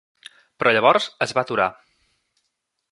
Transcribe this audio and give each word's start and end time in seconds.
Però 0.61 0.71
llavors 0.77 1.11
es 1.27 1.37
va 1.39 1.45
aturar. 1.45 1.69